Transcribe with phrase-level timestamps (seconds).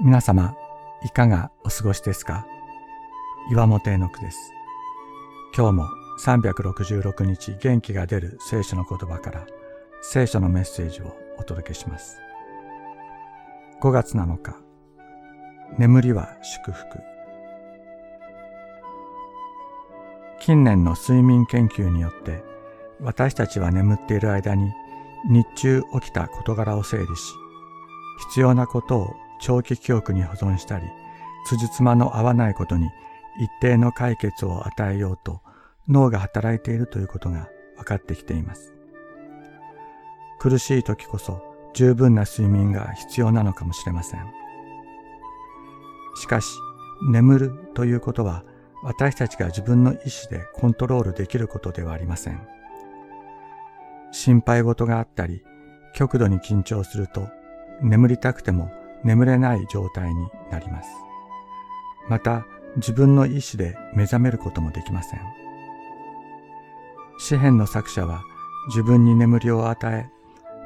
[0.00, 0.56] 皆様、
[1.04, 2.46] いかがお過ごしですか？
[3.50, 4.52] 岩本絵の句です。
[5.56, 5.84] 今日も
[6.18, 9.46] 366日元気が出る聖書の言葉から
[10.00, 12.16] 聖書のメッセージをお届けします。
[13.80, 14.56] 5月7日、
[15.78, 16.86] 眠りは祝福。
[20.40, 22.42] 近年の睡眠研究によって
[23.00, 24.72] 私たちは眠っている間に
[25.28, 27.34] 日中起きた事柄を整理し、
[28.28, 30.86] 必要なことを長期記憶に保存したり、
[31.46, 32.88] 辻褄の合わないことに
[33.38, 35.40] 一定の解決を与えようと
[35.88, 38.72] 脳が働いているということが分かってきています。
[40.38, 41.42] 苦しい時こそ
[41.74, 44.26] 十分な睡眠が必要なのかもしれません。
[46.14, 46.46] しかし、
[47.10, 48.44] 眠るということは
[48.84, 52.46] 私たちが自分の意思でコントロールできることではありません。
[54.12, 55.42] 心配事があったり、
[55.94, 57.28] 極度に緊張すると、
[57.80, 58.70] 眠りたくても
[59.04, 60.88] 眠れない状態になります。
[62.08, 62.44] また、
[62.76, 65.20] 自分の意志で目覚めることもできません。
[67.18, 68.22] 詩篇の作者は
[68.68, 70.08] 自分に眠りを与え、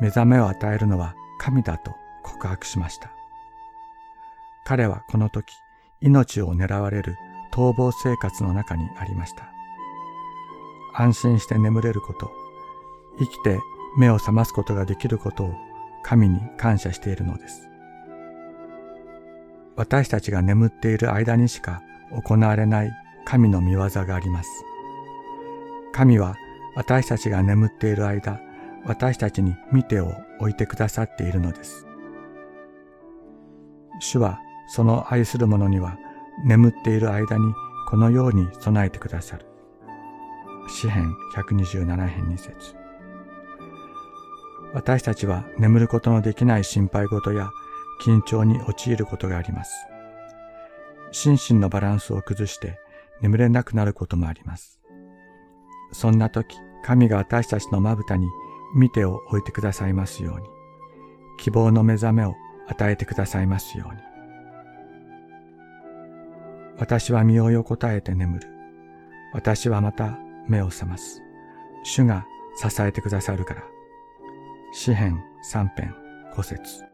[0.00, 3.10] 目覚めを与えるのは神だと告白しました。
[4.64, 5.52] 彼はこの時、
[6.00, 7.16] 命を狙われる
[7.52, 9.50] 逃亡生活の中にありました。
[10.94, 12.30] 安心して眠れること、
[13.18, 13.60] 生きて
[13.96, 15.54] 目を覚ますことができることを
[16.02, 17.71] 神に感謝しているのです。
[19.76, 22.92] 私たちが眠っている間にしか行われない
[23.24, 24.48] 神の見業があります。
[25.92, 26.36] 神は
[26.74, 28.40] 私たちが眠っている間、
[28.84, 31.86] 私たちに見てを置いてくださっているのです。
[34.00, 35.96] 主はその愛する者には
[36.44, 37.54] 眠っている間に
[37.88, 39.46] このように備えてくださる。
[40.68, 42.74] 詩編127編2節
[44.72, 47.50] 私たちは眠ることのできない心配事や
[48.02, 49.86] 緊張に陥ることがあります。
[51.12, 52.78] 心身のバランスを崩して
[53.20, 54.80] 眠れなくなることもあります。
[55.92, 58.26] そんな時、神が私たちのまぶたに
[58.74, 60.46] 見てを置いてくださいますように、
[61.38, 62.34] 希望の目覚めを
[62.66, 64.00] 与えてくださいますように。
[66.78, 68.48] 私は身を横たえて眠る。
[69.32, 70.18] 私はまた
[70.48, 71.22] 目を覚ます。
[71.84, 72.26] 主が
[72.56, 73.62] 支えてくださるから。
[74.72, 75.94] 詩編三編
[76.34, 76.91] 五節